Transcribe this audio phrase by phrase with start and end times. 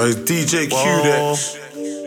[0.00, 1.52] Uh, DJ Q-Dex,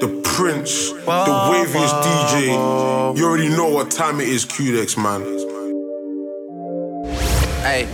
[0.02, 3.16] the Prince, the waviest DJ.
[3.16, 5.22] You already know what time it is, Q-Dex, man.
[7.62, 7.86] Hey,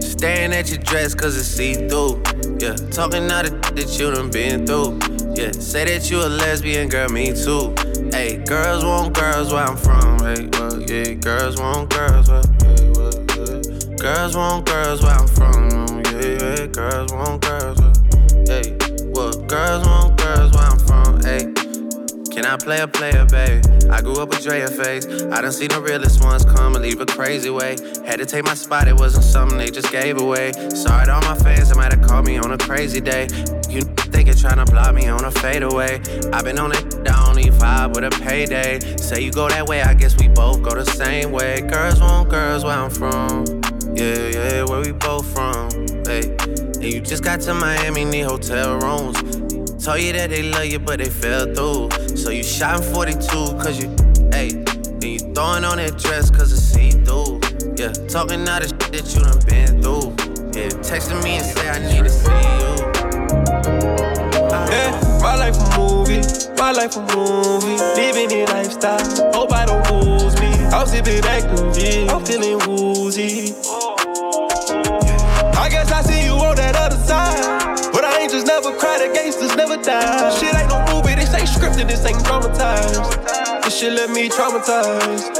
[0.00, 2.22] staring at your dress cause it's see through.
[2.58, 4.98] Yeah, talking all the that you done been through.
[5.34, 7.74] Yeah, say that you a lesbian, girl, me too.
[8.16, 10.20] Hey, girls want girls where I'm from.
[10.20, 13.96] Hey, well, yeah, girls want girls where, yeah, well, yeah.
[13.96, 16.02] Girls want girls where I'm from.
[16.14, 17.99] Yeah, yeah, girls want girls where,
[18.50, 18.76] hey,
[19.14, 21.20] well, girls want girls where I'm from.
[21.22, 21.52] Hey.
[22.32, 23.64] Can I play a player, babe?
[23.90, 25.04] I grew up with Drea face.
[25.06, 27.76] I done seen the realest ones come and leave a crazy way.
[28.06, 30.52] Had to take my spot, it wasn't something they just gave away.
[30.74, 33.28] Sorry to all my fans that might have called me on a crazy day.
[33.68, 36.00] You think you're trying to block me on a fadeaway.
[36.32, 38.80] I've been on it, I don't need five with a payday.
[38.96, 41.60] Say you go that way, I guess we both go the same way.
[41.60, 43.44] Girls want girls where I'm from.
[43.94, 45.99] Yeah, yeah, where we both from.
[46.82, 49.14] And you just got to Miami, need hotel rooms.
[49.84, 51.90] Told you that they love you, but they fell through.
[52.16, 53.20] So you shot in 42,
[53.60, 53.94] cause you,
[54.32, 57.40] hey, and you throwing on that dress, cause it's see through.
[57.76, 60.16] Yeah, talking all the shit that you done been through.
[60.56, 62.72] Yeah, texting me and say I need to see you.
[64.72, 66.24] Yeah, my life a movie,
[66.56, 67.76] my life a movie.
[68.00, 69.04] Living in lifestyle,
[69.34, 70.48] hope I don't lose me.
[70.72, 73.52] I'm sipping active, I'm feeling woozy.
[75.60, 76.19] I guess I see
[78.50, 80.30] never cried, the gangsters never die.
[80.38, 82.98] Shit ain't no movie, this ain't scripted, this ain't dramatized.
[83.62, 85.38] This shit left me traumatized.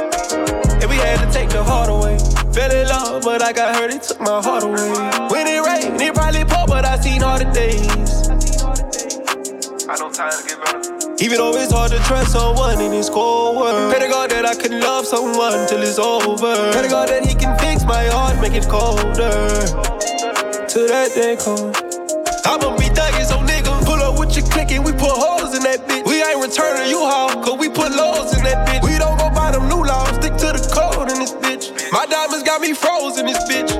[0.81, 2.19] And we had to take the heart away.
[2.55, 4.91] Fell in love, but I got hurt, it took my heart away.
[5.33, 8.31] When it rained, it probably poured, but I seen all the days.
[9.91, 11.25] I know time to get better.
[11.25, 13.91] Even though it's hard to trust someone in this cold world.
[13.91, 16.55] Pray to God that I can love someone till it's over.
[16.73, 19.35] Pray to God that He can fix my heart, make it colder.
[20.71, 21.90] Till that day comes.
[22.45, 23.85] I'ma be thugging, so nigga.
[23.85, 26.07] Pull up with your click and we put holes in that bitch.
[26.07, 28.83] We ain't returning you haul, cause we put lows in that bitch.
[28.85, 31.73] We don't go buy them new laws, stick to the code in this bitch.
[31.93, 33.71] My diamonds got me frozen, this bitch.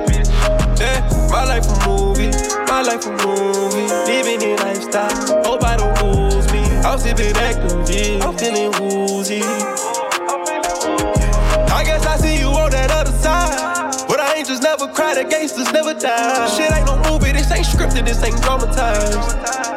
[0.79, 2.31] Yeah, my life a movie,
[2.67, 3.87] my life a movie.
[4.09, 5.13] Living in lifestyle,
[5.43, 6.61] hope I don't lose me.
[6.81, 9.41] I'm sipping active, I'm feeling woozy.
[14.71, 16.47] Never cried, the gangsters never die.
[16.55, 19.19] Shit ain't no movie, this ain't scripted, this ain't dramatized.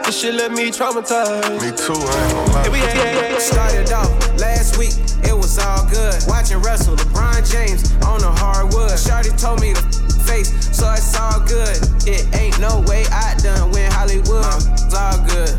[0.06, 1.58] This shit left me traumatized.
[1.58, 2.62] Me too, I ain't gonna lie.
[2.62, 3.38] Yeah, we yeah, yeah, yeah.
[3.38, 4.94] Started off last week,
[5.26, 6.14] it was all good.
[6.28, 8.94] Watching Russell, LeBron James on the hardwood.
[8.94, 9.82] Shawty told me to
[10.22, 11.74] face, so it's all good.
[12.06, 14.46] It ain't no way I done win Hollywood.
[14.78, 15.50] It's all good,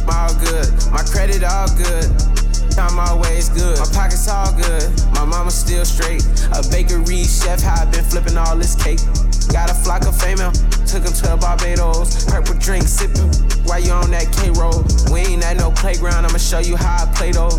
[0.00, 0.64] I'm all good.
[0.88, 2.08] My credit all good.
[2.78, 3.78] I'm always good.
[3.78, 4.88] My pockets all good.
[5.12, 6.22] My mama still straight.
[6.52, 9.00] A bakery chef, how I been flipping all this cake.
[9.52, 10.38] Got a flock of fame,
[10.86, 12.24] took him to Barbados.
[12.24, 13.28] Purple drink sipping
[13.64, 14.84] while you on that K roll.
[15.12, 17.50] We ain't at no playground, I'ma show you how I play though.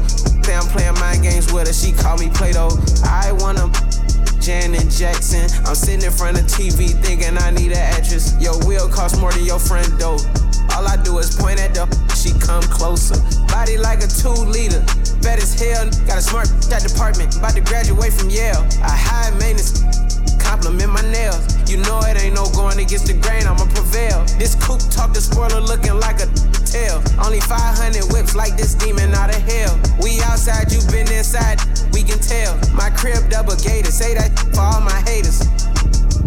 [0.43, 2.69] Say I'm playing mind games with her, she call me Play Doh.
[3.05, 3.71] I wanna
[4.43, 5.47] Janet Jackson.
[5.65, 8.35] I'm sitting in front of TV thinking I need an actress.
[8.41, 10.19] Your wheel cost more than your friend dope.
[10.75, 11.85] All I do is point at the
[12.15, 13.19] she come closer.
[13.51, 14.79] Body like a two liter.
[15.21, 15.85] Bad as hell.
[16.07, 17.35] Got a smart that department.
[17.35, 18.63] About to graduate from Yale.
[18.81, 19.83] I high maintenance.
[20.41, 21.43] Compliment my nails.
[21.69, 23.45] You know it ain't no going against the grain.
[23.45, 24.25] I'ma prevail.
[24.39, 26.27] This coupe talk the spoiler looking like a
[26.63, 27.03] tail.
[27.19, 29.77] Only 500 whips like this demon out of hell.
[30.01, 31.59] We outside, you been inside.
[31.93, 32.57] We can tell.
[32.73, 33.93] My crib double gated.
[33.93, 35.43] Say that for all my haters.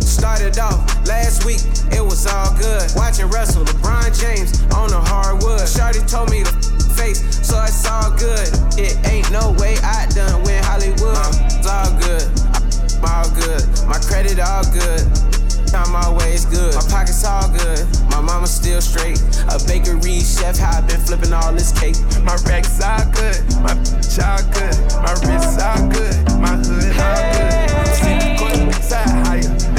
[0.00, 1.60] Started off last week,
[1.92, 2.90] it was all good.
[2.96, 5.60] Watching Russell, LeBron James on the hardwood.
[5.60, 6.52] Shawty told me to
[6.94, 8.48] face, so it's all good.
[8.78, 11.16] It ain't no way I done win Hollywood.
[11.46, 12.24] It's all good,
[12.98, 13.62] I'm all good.
[13.86, 15.04] My credit all good.
[15.74, 16.74] I'm always good.
[16.74, 17.86] My pockets all good.
[18.10, 19.20] My mama still straight.
[19.50, 21.96] A bakery chef, how I been flipping all this cake.
[22.22, 27.20] My racks all good, my bitch all good, my wrist all good, my hood all
[27.36, 27.86] good.
[27.94, 29.75] See the court side higher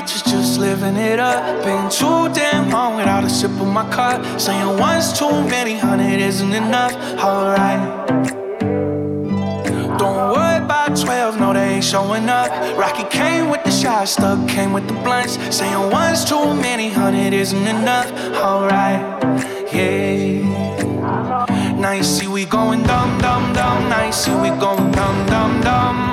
[0.00, 1.64] 45 bitches just living it up.
[1.64, 4.40] Been too damn long without a sip of my cup.
[4.40, 6.94] Saying one's too many, hundred isn't enough.
[7.18, 8.08] Alright.
[9.98, 12.50] Don't worry about 12, no, they ain't showing up.
[12.78, 15.38] Rocky came with the shot, stuck came with the blunts.
[15.54, 18.10] Saying one's too many, hundred isn't enough.
[18.36, 19.02] Alright,
[19.72, 20.40] yeah.
[21.78, 23.88] Now you see we going dumb, dumb, dumb.
[23.88, 26.10] Now you see we going dumb, dumb, dumb.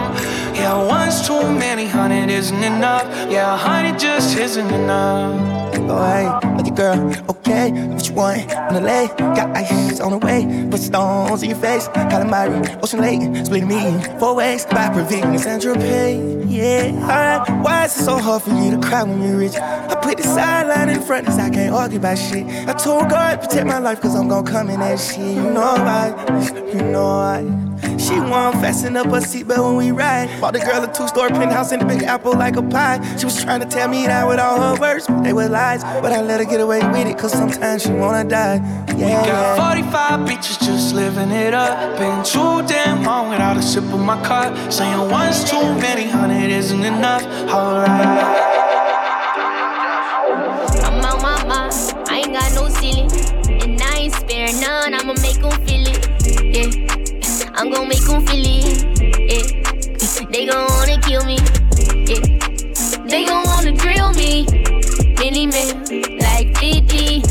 [0.67, 3.05] Yeah, one's too many, hundred isn't enough.
[3.31, 5.73] Yeah, hundred just isn't enough.
[5.73, 6.27] Hey,
[6.57, 6.99] like your girl,
[7.29, 9.07] okay, what you want on the lay?
[9.17, 11.87] Got ice on the way, put stones in your face.
[12.11, 13.79] Calamari, Ocean Lake, split me
[14.19, 14.65] four ways.
[14.65, 16.91] By Providence and Pay, yeah.
[16.99, 19.55] Alright, why is it so hard for you to cry when you're rich?
[19.55, 22.45] I put the sideline in front, cause I can't argue about shit.
[22.67, 25.19] I told God, protect my life, cause I'm gonna come in that shit.
[25.19, 27.66] You know why, you know why.
[27.97, 30.29] She want fasten up her seatbelt when we ride.
[30.39, 32.99] Bought the girl a two-story penthouse in the Big Apple like a pie.
[33.17, 35.83] She was trying to tell me that with all her words, they were lies.
[35.83, 38.55] But I let her get away with it, cause sometimes she wanna die.
[38.95, 41.97] Yeah, we got 45 bitches just living it up.
[41.99, 44.55] Been too damn long without a sip of my cup.
[44.71, 47.23] Saying one's too many, hundred isn't enough.
[47.49, 47.89] Alright.
[50.83, 51.73] I'm on my mind,
[52.09, 53.11] I ain't got no ceiling.
[53.61, 56.07] And I ain't sparing none, I'ma make them feel it.
[56.55, 56.86] Yeah.
[57.59, 58.99] I'm gon' make them feel it.
[59.01, 60.27] Yeah.
[60.29, 61.39] They gon' wanna kill me.
[62.05, 62.21] Yeah.
[63.07, 64.45] They gon' wanna drill me.
[65.17, 65.83] Many men
[66.19, 67.26] like 50.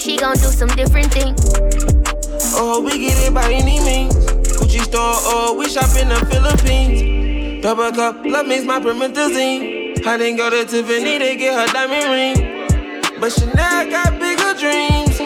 [0.00, 1.52] She gon' do some different things.
[2.56, 4.14] Oh, we get it by any means.
[4.56, 7.62] Gucci store, oh, we shop in the Philippines.
[7.62, 10.06] Double cup, love makes my promethazine.
[10.06, 13.20] I didn't go to Tiffany to get her diamond ring.
[13.20, 15.20] But Chanel got bigger dreams.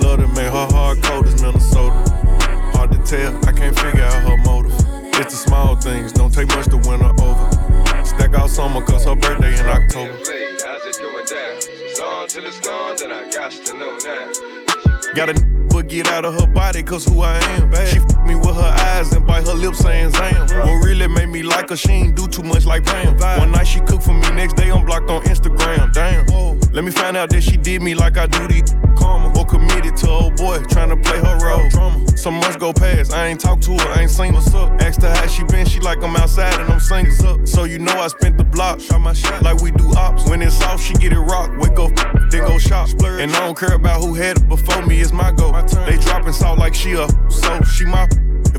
[0.00, 2.00] Love to make her heart cold as Minnesota.
[2.72, 4.72] Hard to tell, I can't figure out her motive.
[5.20, 8.04] It's the small things, don't take much to win her over.
[8.06, 10.18] Stack out summer, cause her birthday in October
[12.26, 14.32] till it's gone, then I got to know now.
[15.14, 15.50] Got a
[15.90, 17.72] get out of her body, cause who I am.
[17.86, 20.29] She f me with her eyes and bite her lips saying Zam.
[21.70, 23.16] Her, she ain't do too much like Pam.
[23.38, 25.92] One night she cooked for me, next day I'm blocked on Instagram.
[25.92, 26.26] Damn.
[26.72, 29.32] Let me find out that she did me like I do these karma.
[29.38, 31.68] Or committed to old boy, trying to play her role.
[31.70, 32.08] Drama.
[32.18, 34.80] Some months go past, I ain't talked to her, I ain't seen what's up.
[34.80, 37.46] Asked her how she been, she like I'm outside and I'm singing up.
[37.46, 40.28] So you know I spent the block, shot my shot like we do ops.
[40.28, 41.94] When it's off, she get it rock, wake up,
[42.30, 42.88] then go shop.
[43.04, 45.52] And I don't care about who had it before me, it's my goal.
[45.52, 48.08] They dropping salt like she a so she my.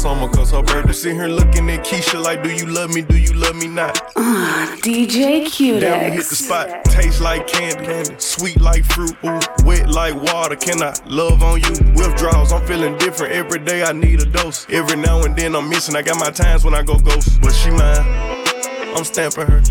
[0.00, 0.92] summer cause her birthday.
[0.92, 3.02] Sitting here looking at Keisha like, do you love me?
[3.02, 4.00] Do you love me not?
[4.16, 5.82] Uh, DJ Q-Dex.
[5.82, 6.84] Down hit the spot.
[6.84, 7.84] Taste like candy.
[7.84, 8.14] candy.
[8.18, 9.14] Sweet like fruit.
[9.24, 10.56] Ooh, wet like water.
[10.56, 11.72] Can I love on you?
[11.94, 13.34] Withdrawals, I'm feeling different.
[13.34, 14.66] Every day I need a dose.
[14.70, 15.94] Every now and then I'm missing.
[15.94, 17.40] I got my times when I go ghost.
[17.42, 18.04] But she mine.
[18.96, 19.62] I'm stamping her.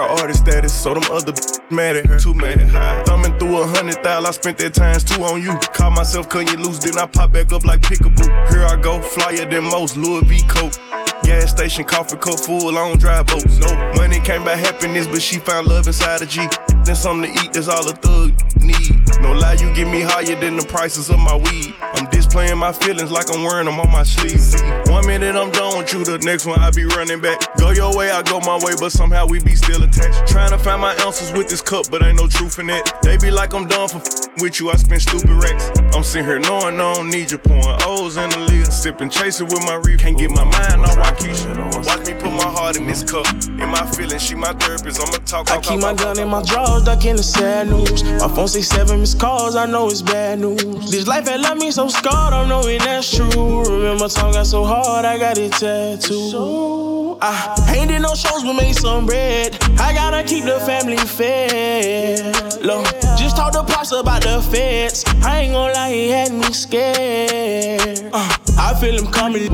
[0.00, 1.32] Artist status, so them other
[1.70, 2.18] mad at her.
[2.18, 2.60] Too mad.
[2.60, 3.02] High.
[3.04, 5.58] Thumbing through a hundred thousand, I spent that times two on you.
[5.72, 8.28] Caught myself cutting loose, then I pop back up like pickaboo.
[8.50, 10.42] Here I go, flyer than most, Louis V.
[10.48, 10.74] Coke.
[11.22, 13.58] Gas station, coffee cup full, don't drive boats.
[13.58, 16.46] No money came by happiness, but she found love inside a G.
[16.84, 19.03] Then something to eat, that's all a thug need.
[19.20, 21.74] No lie, you get me higher than the prices of my weed.
[21.80, 24.60] I'm displaying my feelings like I'm wearing them on my sleeves.
[24.86, 27.38] One minute I'm done with you, the next one I be running back.
[27.56, 30.26] Go your way, I go my way, but somehow we be still attached.
[30.30, 32.82] Trying to find my answers with this cup, but ain't no truth in it.
[33.02, 35.70] They be like I'm done for f- with you, I spend stupid racks.
[35.94, 39.46] I'm sitting here knowing I don't need you, pouring O's in the lid, sipping, chasing
[39.46, 40.00] with my reef.
[40.00, 41.86] Can't get my mind on Waukesha.
[41.86, 43.26] Watch me put my heart in this cup.
[43.46, 45.00] In my feelings, she my therapist.
[45.00, 45.50] I'ma talk.
[45.50, 48.02] I keep my gun in my drawers, ducking the sad news.
[48.02, 50.90] My phone say seven missed calls, I know it's bad news.
[50.90, 53.64] This life had left me so scarred, I'm knowing that's true.
[53.64, 56.30] Remember, time got so hard, I got it tattooed.
[56.30, 59.56] So, I ain't did no shows, but made some bread.
[59.78, 62.62] I gotta keep the family fed.
[62.62, 62.84] Look,
[63.18, 65.04] just talk to Pops about the feds.
[65.22, 68.10] I ain't gonna lie, he had me scared.
[68.12, 69.50] Uh, I feel him coming,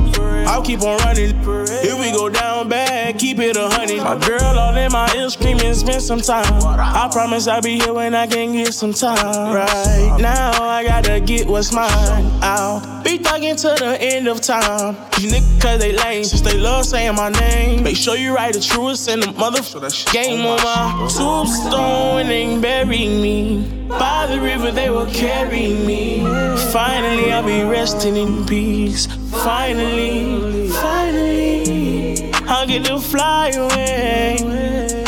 [0.47, 1.35] I'll keep on running.
[1.43, 4.03] If we go down bad, keep it a hundred.
[4.03, 6.45] My girl all in my ear screaming, spend some time.
[6.63, 9.53] I promise I'll be here when I can get some time.
[9.53, 11.89] Right now, I gotta get what's mine.
[12.41, 14.95] I'll be thugging to the end of time.
[15.17, 17.83] These niggas, cause they lame, since they love saying my name.
[17.83, 23.07] Make sure you write the truest in the motherfucker game on my tombstone and bury
[23.07, 23.80] me.
[23.99, 26.21] By the river, they will carry me.
[26.71, 29.07] Finally, I'll be resting in peace.
[29.43, 34.37] Finally, finally, I'll get to fly away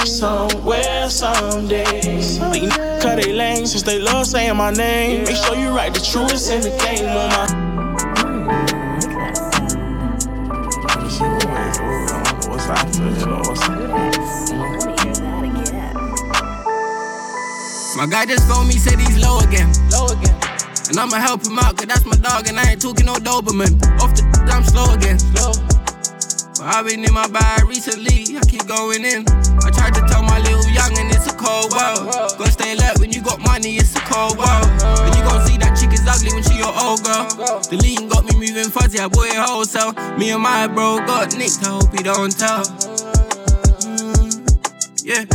[0.05, 2.01] somewhere someday.
[2.51, 2.67] They
[3.01, 5.23] cut their lane since they love saying my name.
[5.25, 7.73] Make sure you write the truest in the game on my.
[17.95, 19.69] My guy just phoned me, said he's low again.
[19.91, 20.33] Low again.
[20.89, 23.77] And I'ma help him out, cause that's my dog, and I ain't talking no Doberman.
[24.01, 25.19] Off the I'm slow again.
[25.19, 25.53] Slow.
[26.57, 29.29] But I've been in my bag recently, I keep going in.
[29.61, 32.09] I tried to tell my little young, and it's a cold world.
[32.37, 34.65] Gonna stay alert when you got money, it's a cold world.
[35.05, 37.29] And you gon' see that chick is ugly when she your old girl.
[37.61, 39.93] The lean got me moving fuzzy, I bought it wholesale.
[40.17, 42.65] Me and my bro got nicked, I hope he don't tell.
[43.85, 44.41] Mm,
[45.05, 45.25] yeah,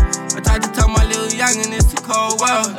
[1.39, 2.75] young, and it's a cold world.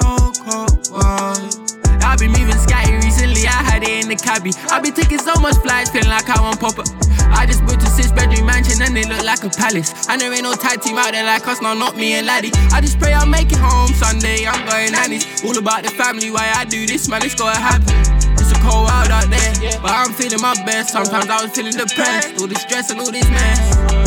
[0.00, 1.52] Cold, cold world.
[2.00, 4.52] I been moving scatty recently, I had it in the cabby.
[4.72, 6.88] I been taking so much flights, feeling like I want pop up.
[7.36, 9.92] I just built a six bedroom mansion and it look like a palace.
[10.08, 12.50] And there ain't no tag team out there like us, no, not me and Laddie.
[12.72, 15.44] I just pray I make it home Sunday, I'm going nannies.
[15.44, 17.92] All about the family, why I do this, man, it's gotta happen.
[18.40, 19.52] It's a cold world out there,
[19.84, 20.96] but I'm feeling my best.
[20.96, 24.01] Sometimes I was feeling depressed, all this stress and all this mess.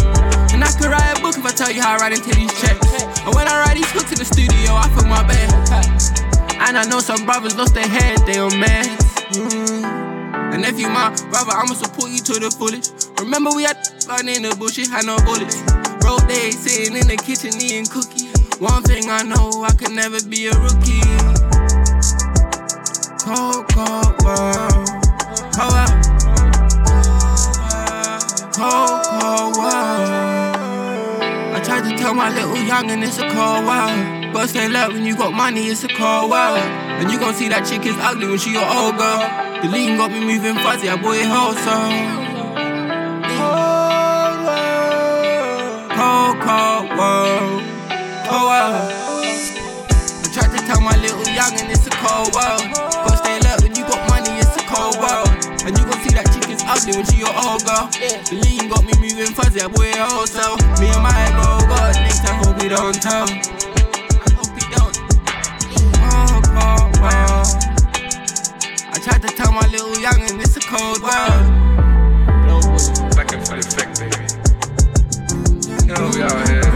[0.66, 3.04] I could write a book if I tell you how I write into these checks.
[3.22, 6.26] And when I write these hooks in the studio, I feel my best.
[6.58, 8.98] And I know some brothers lost their head, they on meds.
[9.38, 10.06] Mm.
[10.56, 13.12] And if you my brother, I'ma support you to the fullest.
[13.20, 13.78] Remember we had
[14.26, 15.62] in the bush, it had no bullets.
[16.02, 18.34] Bro, they sitting in the kitchen eating cookies.
[18.60, 21.04] One thing I know, I could never be a rookie.
[23.22, 24.88] Cold, cold world.
[25.54, 26.16] Cold world.
[28.56, 30.15] Cold, cold world.
[32.06, 34.32] Tell my little young and it's a cold world.
[34.32, 36.60] But stay love when you got money, it's a cold world.
[36.60, 39.22] And you gon' see that chick is ugly when she your old girl.
[39.64, 42.46] The lean got me moving fuzzy, I bought it wholesale.
[45.98, 47.64] Cold, cold world.
[48.30, 48.86] Cold world.
[50.22, 52.95] I tried to tell my little young and it's a cold world.
[56.86, 57.90] Ugly when she your old girl.
[58.32, 60.58] Lean got me moving fuzzy, I bought it wholesale.
[60.80, 63.28] Me and my bro got nicked, I hope he don't tell.
[66.18, 66.42] Oh,
[68.92, 71.66] I tried to tell my little young and it's a cold world.
[73.16, 74.16] Back in full effect, baby.
[75.86, 76.72] You know we out here,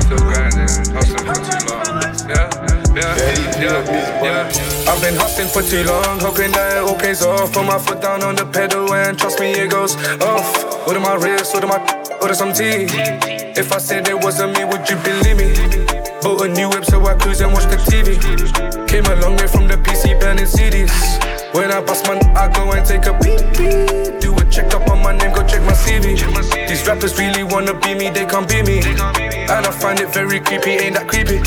[0.00, 1.84] still grinding, hustling for too long.
[2.28, 2.59] Yeah,
[3.00, 4.90] yeah, yeah, yeah.
[4.90, 7.52] I've been hustling for too long, hoping that it all pays off.
[7.52, 10.86] Put my foot down on the pedal and trust me, it goes off.
[10.86, 11.80] Order my wrist, order my,
[12.20, 12.86] order some tea.
[13.56, 15.48] If I said it wasn't me, would you believe me?
[16.22, 18.20] Bought a new whip so I cruise and watch the TV.
[18.88, 20.92] Came a long way from the PC burning CDs.
[21.54, 24.20] When I bust my, I go and take a peek.
[24.20, 26.16] Do a check up on my name, go check my CV.
[26.68, 28.80] These rappers really wanna be me, they can't be me.
[28.80, 31.38] And I find it very creepy, ain't that creepy?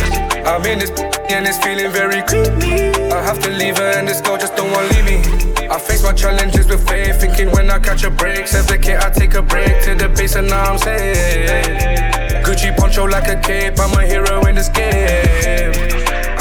[0.43, 2.91] I'm in this and it's feeling very creepy.
[3.11, 5.67] I have to leave her and this girl just don't wanna leave me.
[5.67, 8.97] I face my challenges with faith, thinking when I catch a break, says the kid
[8.97, 12.45] I take a break to the base and now I'm safe.
[12.45, 15.92] Gucci poncho like a cape, I'm a hero in this game.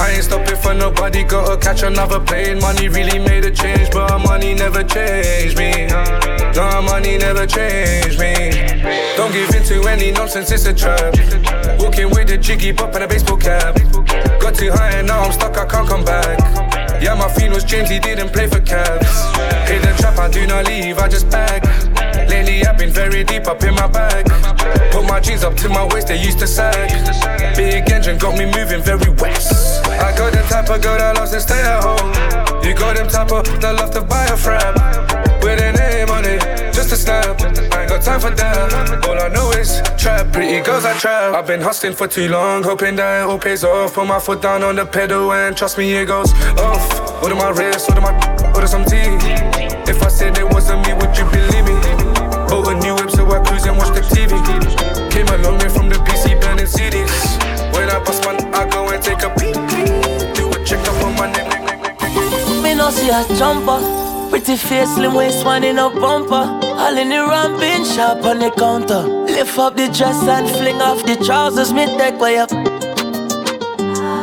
[0.02, 2.59] I ain't stopping for nobody, gotta catch another plane.
[2.59, 5.87] Money really made a change, but money never changed me.
[6.56, 8.35] No, money never changed me.
[9.16, 11.14] Don't give in to any nonsense, it's a trap.
[11.78, 13.76] Walking with a jiggy pop and a baseball cap.
[14.40, 16.37] Got too high and now I'm stuck, I can't come back.
[17.00, 19.06] Yeah, my fiend was James, he didn't play for Cavs.
[19.68, 21.62] Hit the trap, I do not leave, I just bag.
[22.28, 24.26] Lately I've been very deep up in my bag.
[25.23, 26.91] Jeans up to my waist, they used to sag.
[27.57, 29.87] Big engine got me moving very west.
[29.87, 32.12] I got the type of girl that loves to stay at home.
[32.64, 34.75] You got them type of that love to buy a frap.
[35.43, 36.41] With a name on it,
[36.73, 37.41] just a snap.
[37.41, 39.07] I ain't got time for that.
[39.07, 41.35] All I know is trap, pretty girls I trap.
[41.35, 43.95] I've been hustling for too long, hoping that it all pays off.
[43.95, 47.23] Put my foot down on the pedal and trust me, it goes off.
[47.23, 48.14] Order my wrist, order my,
[48.55, 49.19] order some tea.
[49.87, 51.62] If I said it wasn't me, would you believe
[62.92, 63.80] see a jumper.
[64.30, 66.44] Pretty face, slim waist, one in a bumper.
[66.82, 69.02] All in the ramping sharp on the counter.
[69.26, 71.72] Lift up the dress and fling off the trousers.
[71.72, 72.50] Me take way up.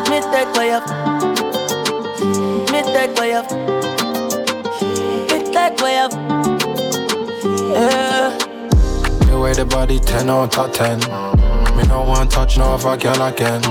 [0.10, 0.86] Me take way up.
[2.72, 3.50] Me take way up.
[5.30, 6.12] Me take way up.
[7.74, 8.38] Yeah.
[9.30, 11.00] The way the body 10 on top 10.
[11.76, 13.62] Me no one touch no other girl again.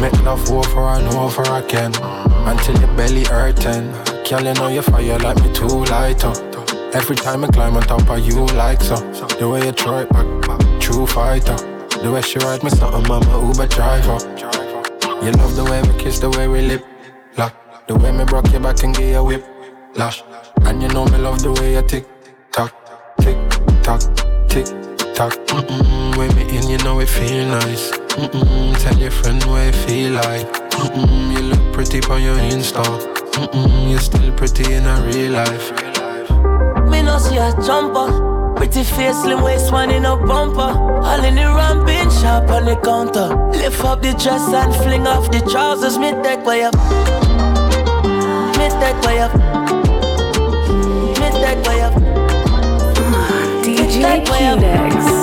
[0.00, 1.92] Make love over and over again
[2.46, 4.07] until your belly hurting.
[4.28, 6.36] Girl, you know you fire like me too light up.
[6.94, 8.96] Every time I climb on top of you like so.
[9.38, 11.56] The way you throw it back, true fighter.
[12.02, 14.18] The way she ride me something, I'm Uber driver.
[15.24, 16.84] You love the way we kiss, the way we lip
[17.38, 17.54] lock.
[17.86, 19.46] The way me broke your back and give you whip
[19.94, 20.22] lash.
[20.60, 22.06] And you know me love the way you tick
[22.52, 22.74] tock,
[23.22, 23.38] tick
[23.82, 24.02] tock,
[24.50, 24.66] tick
[25.14, 25.32] tock.
[25.48, 27.92] Mm-mm, when me in, you know it feel nice.
[27.92, 30.52] Mm-mm, tell your friend what it feel like.
[30.72, 33.17] Mm-mm, you look pretty on your Insta.
[33.38, 35.70] Mm-mm, you're still pretty in a real life.
[36.90, 38.56] Me no see a jumper.
[38.56, 40.72] Pretty face, slim waist, one in a bumper.
[41.06, 43.28] All in the ramping, sharp on the counter.
[43.52, 45.98] Lift up the dress and fling off the trousers.
[45.98, 46.74] Me take way up.
[48.58, 49.32] Me take way up.
[51.20, 51.94] Me take way up.
[53.62, 55.17] DJ Q-Dex.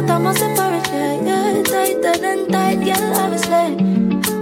[0.00, 0.02] A
[0.56, 1.62] porridge, yeah, yeah.
[1.62, 3.76] Tighter than tight, girl, obviously.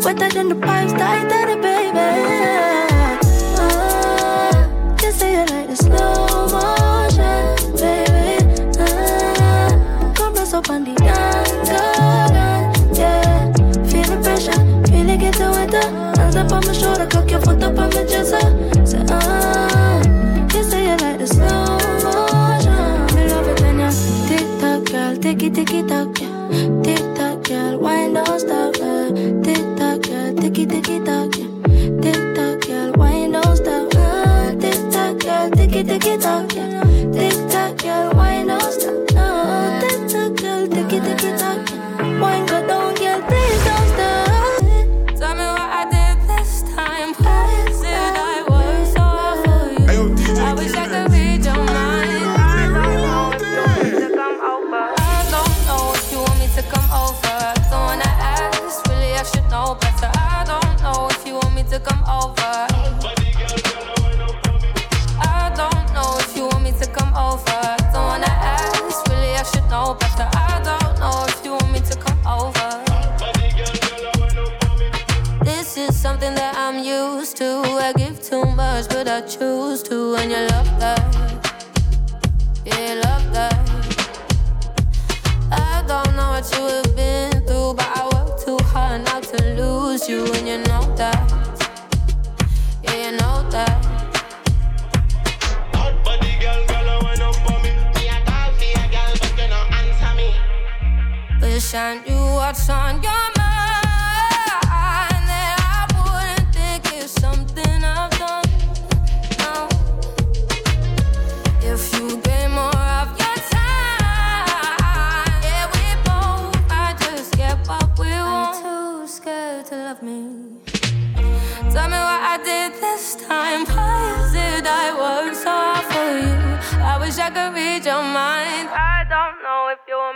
[0.04, 1.98] Wetter than the pipes, Titanic, baby.
[3.58, 4.68] Ah,
[5.02, 8.36] you say you like the slow motion, baby.
[8.78, 11.68] Ah, come press up on the dance,
[12.96, 13.52] yeah.
[13.90, 15.88] Feel the pressure, feel it getting wetter.
[16.20, 18.86] Hands up on my shoulder, cock your foot up on my dresser.
[25.28, 26.14] Tock, girl, tick it, tick it tock.
[26.84, 28.77] Tick tock, girl, wine don't stop,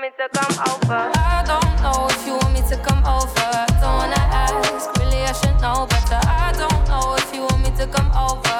[0.02, 1.12] me to come over.
[1.14, 3.50] I don't know if you want me to come over.
[3.80, 6.18] Don't wanna ask, really I should know better.
[6.26, 8.58] I don't know if you want me to come over.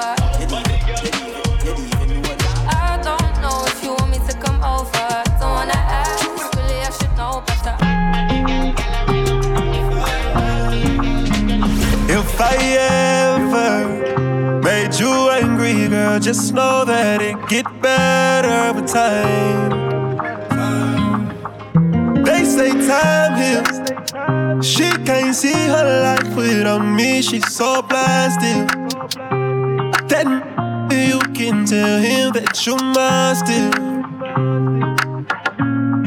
[2.71, 5.07] I don't know if you want me to come over.
[5.41, 6.23] Don't wanna ask,
[6.55, 7.75] really I should know better.
[12.19, 12.55] If I
[13.35, 20.02] ever made you angry, girl, just know that it get better with time.
[22.53, 24.63] Say time heals.
[24.63, 27.23] She can't see her life without me.
[27.23, 28.69] She's so blasted.
[30.07, 30.43] Then
[30.91, 33.73] you can tell him that you're mine still.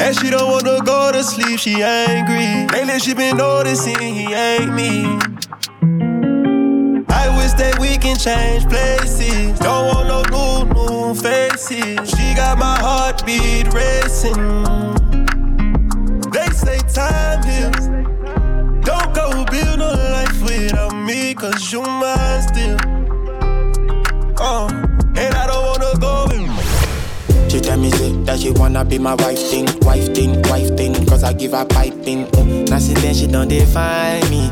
[0.00, 2.68] And she don't wanna go to sleep, she angry.
[2.72, 5.18] Lately she been noticing he ain't me.
[7.08, 9.58] I wish that we can change places.
[9.58, 12.08] Don't want no new, new faces.
[12.08, 14.95] She got my heartbeat racing.
[16.66, 17.86] Say time heals.
[18.84, 22.76] Don't go build no life without me, cause you mine still.
[24.38, 24.66] Uh,
[25.14, 26.26] and I don't wanna go
[27.48, 31.06] She tell me say that she wanna be my wife thing, wife thing, wife thing,
[31.06, 32.26] cause I give her piping.
[32.26, 32.68] Mm.
[32.68, 34.50] Now since then she don't define me.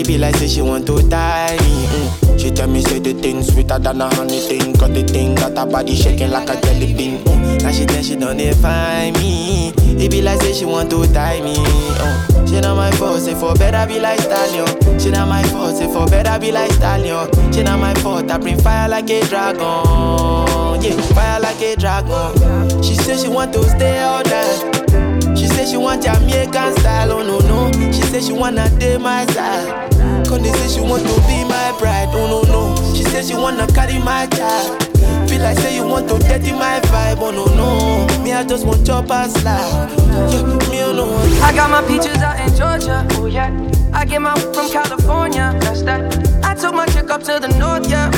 [0.00, 1.86] It be like say she want to tie me.
[1.86, 2.31] Mm.
[2.42, 5.56] She tell me say the thing sweeter than a honey thing, cause the thing got
[5.56, 7.20] her body shaking like a jelly bean.
[7.22, 7.62] Mm.
[7.62, 9.68] Now she tell she don't define me.
[9.78, 11.54] It be like say she want to tie me.
[11.54, 12.48] Mm.
[12.48, 14.66] She not my fault, say for better be like stallion.
[14.98, 17.30] She not my fault, say for better be like stallion.
[17.52, 20.82] She not my fault, I bring fire like a dragon.
[20.82, 22.82] Yeah, fire like a dragon.
[22.82, 25.38] She say she want to stay all night.
[25.38, 27.92] She say she want Jamaican style, oh no no.
[27.92, 29.91] She say she wanna date my side.
[30.32, 32.94] Cause they say she want to be my bride, oh no no.
[32.94, 34.82] She say she wanna carry my child.
[35.28, 38.22] Feel like say you want to dirty my vibe, oh no no.
[38.24, 39.90] Me I just want chop and slide.
[40.08, 41.18] Yeah, me oh no.
[41.44, 43.52] I got my peaches out in Georgia, oh yeah.
[43.92, 46.00] I get my from California, that's that.
[46.42, 48.08] I took my chick up to the north, yeah.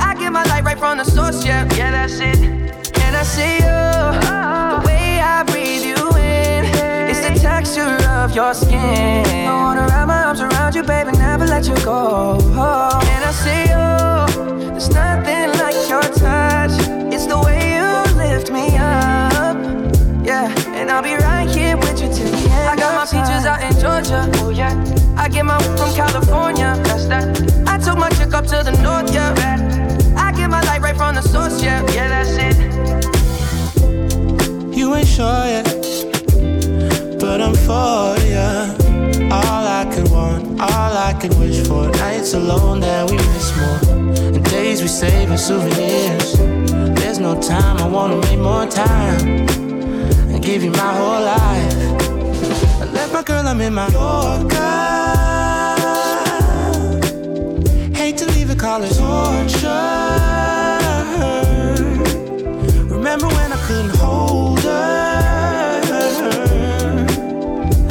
[0.00, 1.72] I get my light right from the source, yeah.
[1.76, 2.36] Yeah, that's it.
[2.98, 5.97] And I see you, the way I breathe you
[7.40, 9.24] texture of your skin.
[9.46, 12.38] I wanna wrap my arms around you, baby, never let you go.
[12.38, 16.74] And I see you, there's nothing like your touch.
[17.12, 19.56] It's the way you lift me up.
[20.24, 22.68] Yeah, and I'll be right here with you till the end.
[22.68, 24.28] I got my peaches out in Georgia.
[24.44, 24.74] Oh yeah.
[25.16, 26.78] I get my from California.
[26.84, 27.37] That's that.
[45.38, 46.36] Souvenirs.
[46.98, 49.46] There's no time, I wanna make more time
[50.30, 51.76] and give you my whole life.
[52.82, 54.56] I left my girl, I'm in my Yorker.
[57.94, 59.68] Hate to leave it, call it torture.
[62.94, 65.80] Remember when I couldn't hold her?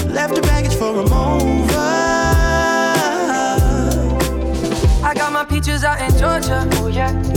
[0.10, 1.78] Left her baggage for a mover.
[5.04, 6.68] I got my peaches out in Georgia.
[6.74, 7.37] Oh yeah.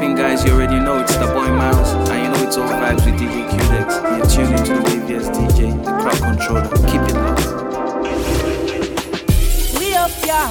[0.00, 0.42] Popping, guys?
[0.46, 3.50] You already know it's the boy Miles, and you know it's all vibes with DJ
[3.50, 4.00] Q-Dex.
[4.16, 6.68] You're tuned into the waviest DJ, the crowd controller.
[6.88, 7.44] Keep it locked.
[9.78, 10.50] We up, yeah,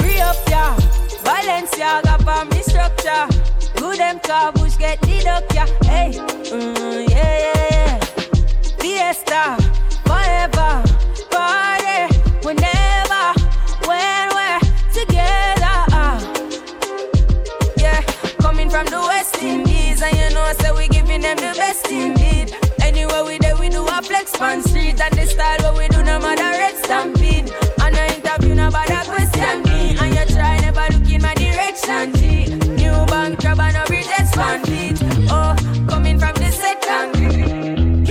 [0.00, 0.74] we up, yeah.
[1.22, 3.28] Balenciaga for me structure.
[3.76, 5.66] Good them car get the duck, yeah.
[5.84, 7.98] Hey, mm, yeah, yeah, yeah.
[8.80, 9.42] Fiesta,
[10.08, 10.82] forever,
[11.30, 12.77] party, whenever,
[18.78, 22.54] from the West Indies, and you know, say we giving them the best indeed.
[22.80, 26.00] Anywhere we there, we do a flex on street, and the style what we do,
[26.04, 27.50] no matter red stampede.
[27.82, 32.14] And no interview, no bother question me, and you try never look in my direction,
[32.18, 32.54] G.
[32.78, 34.98] New bank job and no reject fan beat.
[35.28, 35.56] Oh,
[35.88, 38.06] coming from the second.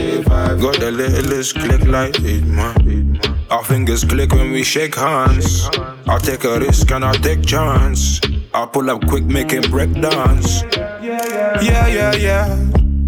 [0.59, 3.21] Got the littlest click like it, man.
[3.49, 5.69] Our fingers click when we shake hands.
[6.07, 8.19] I take a risk and I take chance.
[8.57, 10.63] I pull up quick, make him break dance.
[10.73, 12.55] Yeah, yeah, yeah.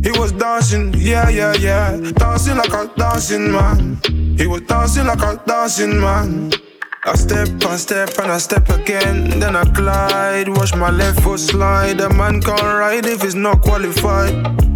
[0.03, 1.97] He was dancing, yeah, yeah, yeah.
[2.11, 3.99] Dancing like a dancing man.
[4.37, 6.51] He was dancing like a dancing man.
[7.03, 9.39] I step and step and I step again.
[9.39, 11.99] Then I glide, watch my left foot slide.
[11.99, 14.35] A man can't ride if he's not qualified.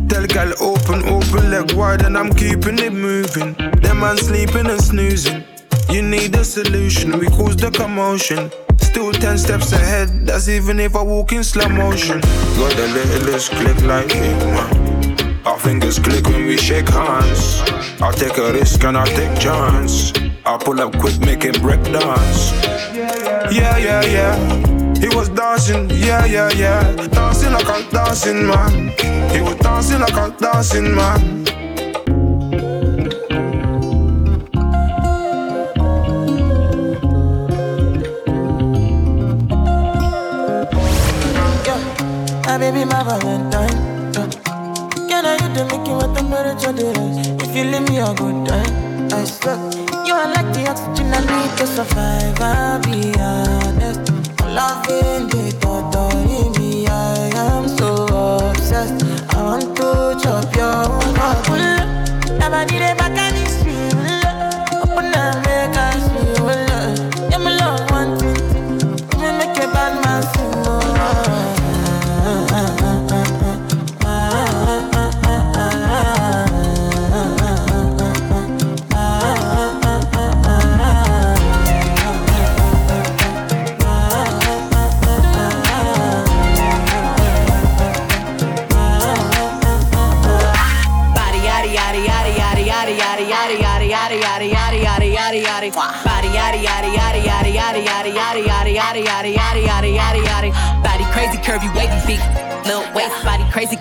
[0.09, 3.53] Tell gal open, open leg wide, and I'm keeping it moving.
[3.83, 5.43] Them man sleeping and snoozing.
[5.91, 8.49] You need a solution, we cause the commotion.
[8.93, 12.21] Still ten steps ahead, that's even if I walk in slow motion.
[12.21, 15.41] Got the littlest click like it, man.
[15.47, 17.63] Our fingers click when we shake hands.
[17.99, 20.13] I take a risk and I take chance.
[20.45, 22.51] I pull up quick, him break dance.
[23.51, 24.37] Yeah, yeah, yeah.
[24.99, 27.07] He was dancing, yeah, yeah, yeah.
[27.07, 28.89] Dancing like a dancing man.
[29.31, 31.45] He was dancing like a dancing man.
[42.73, 43.77] Be my Valentine.
[45.07, 47.27] Can I to make you what temperature is?
[47.43, 49.57] If you leave me a good time, I swear.
[50.07, 52.41] You are like the oxygen I need to survive.
[52.41, 54.11] I'll be honest.
[54.41, 56.13] I'm loving the thought of
[56.57, 56.87] me.
[56.87, 57.89] I am so
[58.49, 59.05] obsessed.
[59.29, 61.47] I want to chop your heart.
[62.39, 63.02] Never need a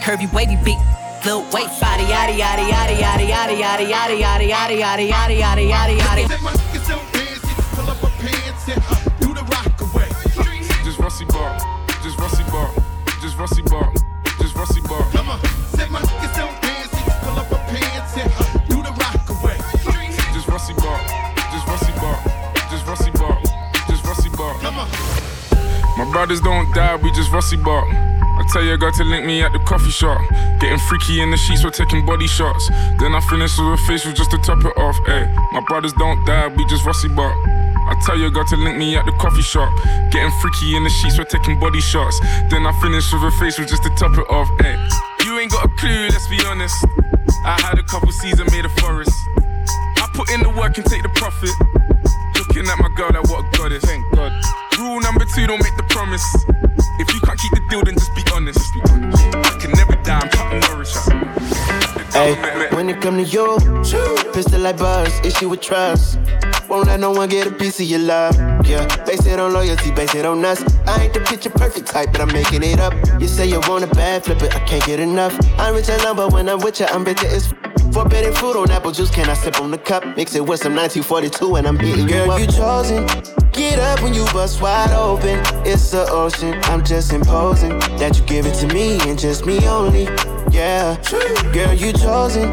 [0.03, 0.79] curvy wavy big
[1.25, 5.71] little waist body yaddy yaddy yaddy yaddy yaddy yaddy yaddy yaddy yaddy yaddy yaddy yaddy
[5.71, 6.27] yaddy yaddy
[10.85, 11.57] Just Rusty Bar,
[12.03, 12.75] just Rusty Bar,
[13.21, 13.93] just Rusty Bar,
[14.41, 15.03] just Rusty Bar.
[15.13, 15.39] Come on,
[15.71, 16.91] set my niggas on dance,
[17.23, 18.31] pull up a pants and
[18.69, 19.57] do the rock away.
[20.35, 20.99] Just Rusty Bar,
[21.53, 22.19] just Rusty Bar,
[22.71, 23.41] just Rusty Bar,
[23.89, 24.55] just Rusty Bar.
[24.61, 24.89] Come on.
[25.97, 27.87] My brothers don't die, we just Rusty Bar.
[28.53, 30.21] I tell your girl to link me at the coffee shop.
[30.61, 32.69] Getting freaky in the sheets, we're taking body shots.
[33.01, 34.95] Then I finish with a facial just to top it off.
[35.09, 37.33] Ayy, my brothers don't die, we just Rusty Bar.
[37.33, 39.73] I tell your girl to link me at the coffee shop.
[40.13, 42.21] Getting freaky in the sheets, we're taking body shots.
[42.53, 44.49] Then I finish with a facial just to top it off.
[44.61, 44.77] Ayy,
[45.25, 46.77] you ain't got a clue, let's be honest.
[47.49, 49.17] I had a couple seasons made a forest.
[49.97, 51.57] I put in the work and take the profit.
[52.37, 53.83] Looking at my girl like what a goddess.
[53.89, 54.31] Thank God.
[54.77, 56.29] Rule number two, don't make the promise.
[56.99, 58.61] If you can't keep the deal, then just be honest.
[58.87, 61.09] I can never die, I'm Chuck Norris.
[62.13, 62.35] Hey,
[62.75, 63.57] when it come to you,
[64.33, 66.19] pistol like buzz, issue with trust.
[66.69, 68.37] Won't let no one get a piece of your love.
[68.67, 70.63] Yeah, base it on loyalty, base it on us.
[70.87, 72.93] I ain't the picture perfect type, but I'm making it up.
[73.21, 75.37] You say you want a bad flip it, I can't get enough.
[75.59, 78.71] I'm rich and number when I'm with you, I'm bitter as f- Forbidden fruit on
[78.71, 80.05] apple juice, can I sip on the cup?
[80.17, 82.41] Mix it with some 1942 and I'm beating you up.
[82.41, 83.42] you chosen.
[83.53, 85.39] Get up when you bust wide open.
[85.67, 86.59] It's the ocean.
[86.65, 90.05] I'm just imposing that you give it to me and just me only.
[90.51, 90.97] Yeah,
[91.53, 92.51] girl, you chosen.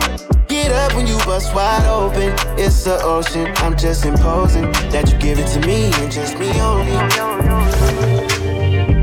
[0.49, 2.33] Get up when you bust wide open.
[2.59, 3.47] It's the ocean.
[3.57, 6.91] I'm just imposing that you give it to me and just me only.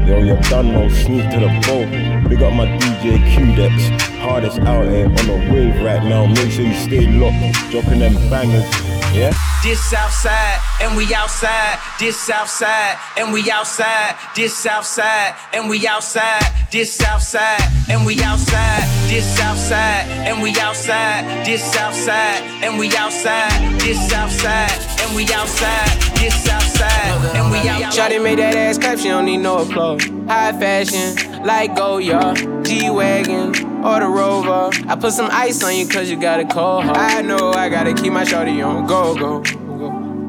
[0.07, 2.29] Yo, you're done, no sneak to the boat.
[2.29, 4.05] Big up my DJ Q-Dex.
[4.21, 6.27] Hardest out here on the wave right now.
[6.27, 7.71] Make sure you stay locked.
[7.71, 8.96] Dropping them bangers.
[9.17, 9.33] Yeah?
[9.63, 11.79] This outside and we outside.
[11.99, 14.15] This outside and we outside.
[14.37, 16.43] This outside and we outside.
[16.71, 18.85] This outside and we outside.
[19.09, 21.47] This outside and we outside.
[21.47, 23.81] This outside and we outside.
[23.81, 25.89] This outside and we outside.
[26.17, 28.11] This outside and we outside.
[28.11, 30.05] Shawty made that ass clap, she don't need no applause.
[30.27, 34.71] High fashion, like Goya, G-Wagon, or the Rover.
[34.89, 36.97] I put some ice on you cause you got a cold heart.
[36.97, 39.43] I know I gotta keep my shawty on go, go.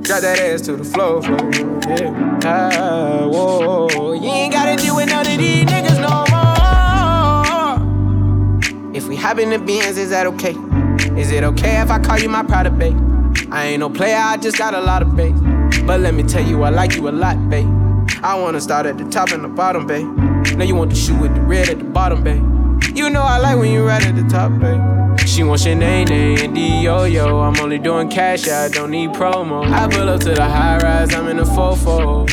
[0.01, 1.51] Drop that ass to the floor, floor,
[1.89, 2.39] yeah.
[2.45, 6.47] Ah, whoa, you ain't gotta deal with none of these niggas no more.
[8.95, 10.55] If we hop in the Benz, is that okay?
[11.19, 12.95] Is it okay if I call you my pride babe?
[13.51, 15.37] I ain't no player, I just got a lot of bass.
[15.85, 17.67] But let me tell you, I like you a lot, babe.
[18.23, 20.07] I wanna start at the top and the bottom, babe.
[20.57, 22.56] Now you want the shoe with the red at the bottom, babe.
[22.97, 25.19] You know I like when you right at the top, babe.
[25.19, 27.41] She wants your name, and D yo yo.
[27.41, 29.71] I'm only doing cash, I don't need promo.
[29.71, 32.27] I pull up to the high rise, I'm in the fofo.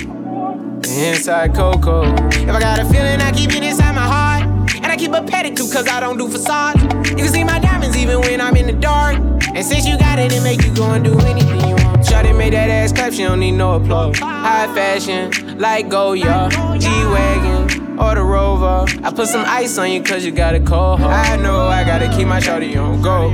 [0.86, 2.04] Inside Coco.
[2.28, 4.74] If I got a feeling, I keep it inside my heart.
[4.76, 6.82] And I keep a pedicure cause I don't do facades.
[7.10, 9.16] You can see my diamonds even when I'm in the dark.
[9.54, 11.83] And since you got it, it make you go and do anything you want.
[12.04, 14.18] Shawty made that ass clap, she don't need no applause.
[14.18, 18.86] High fashion, like Goya, G-Wagon, or the Rover.
[19.02, 21.28] I put some ice on you cause you got a cold heart.
[21.28, 23.30] I know I gotta keep my shawty on go.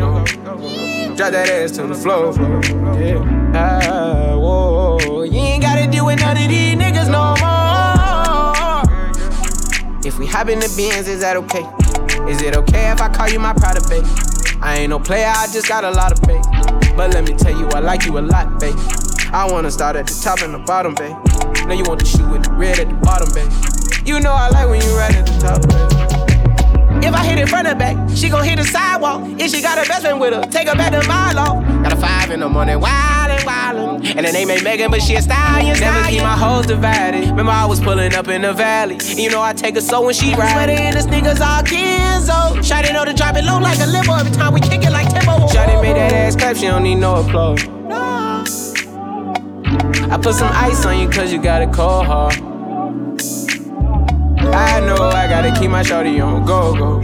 [1.16, 2.33] Drop that ass to the floor.
[2.98, 3.52] Yeah.
[3.54, 5.22] Ah, whoa.
[5.24, 7.61] You ain't gotta deal with none of these niggas no more.
[10.06, 11.66] If we hop in the Benz, is that okay?
[12.30, 14.04] Is it okay if I call you my pride of babe?
[14.62, 16.42] I ain't no player, I just got a lot of babe.
[16.96, 18.74] But let me tell you, I like you a lot, babe.
[19.33, 21.16] I wanna start at the top and the bottom, babe.
[21.66, 23.50] Now you want the shoe with the red at the bottom, babe.
[24.07, 27.05] You know I like when you right at the top, babe.
[27.05, 29.22] If I hit it front or back, she gon' hit the sidewalk.
[29.38, 31.61] If she got her best friend with her, take her back to my law.
[31.83, 35.22] Got a five in the morning, wildin', And the name ain't Megan, but she a
[35.22, 35.79] stallion.
[35.79, 37.29] Never keep my hoes divided.
[37.31, 38.94] Remember I was pulling up in the valley.
[38.94, 40.53] And you know I take her so when she ride.
[40.53, 42.59] Sweater in the sneakers all Kenzo.
[42.61, 45.09] Shotty know to drop it low like a limo every time we kick it like
[45.09, 45.46] Timbo.
[45.46, 47.62] Shotty made that ass clap, she don't need no applause.
[50.11, 52.40] I put some ice on you cause you got a cold heart.
[54.53, 57.00] I know I gotta keep my shorty on go go.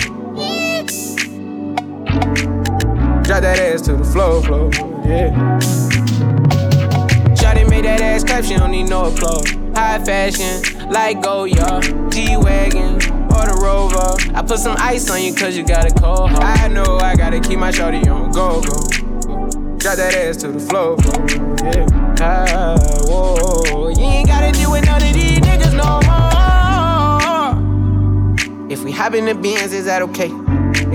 [3.23, 4.71] Drop that ass to the floor, floor,
[5.05, 5.86] yeah.
[7.77, 9.51] Made that ass clap, she don't need no applause.
[9.75, 14.17] High fashion, like Goyard, G-Wagon, or the Rover.
[14.35, 16.43] I put some ice on you cause you got a cold heart.
[16.43, 18.89] I know I gotta keep my shorty on go go.
[19.77, 20.97] Drop that ass to the floor,
[21.65, 21.87] yeah.
[22.19, 26.01] Ah, whoa, you ain't gotta deal with none of these niggas no
[28.49, 28.73] more.
[28.73, 30.33] If we hop in the Benz, is that okay?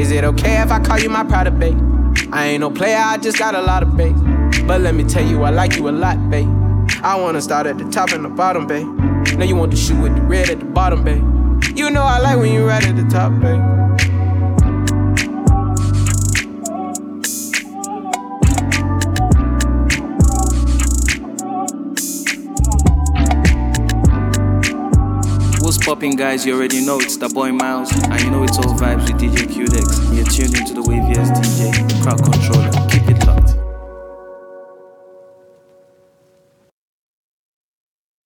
[0.01, 1.77] Is it okay if I call you my pride babe?
[2.33, 4.17] I ain't no player, I just got a lot of babe.
[4.65, 6.60] But let me tell you, I like you a lot, babe.
[7.03, 8.87] I wanna start at the top and the bottom, babe.
[9.37, 11.23] Now you want to shoot with the red at the bottom, babe.
[11.75, 13.61] You know I like when you right at the top, babe.
[25.83, 26.45] Popping, guys?
[26.45, 29.51] You already know it's the boy Miles, and you know it's all vibes with DJ
[29.51, 29.99] Q-Dex.
[30.13, 32.80] You're tuned into the waviest DJ, crowd controller.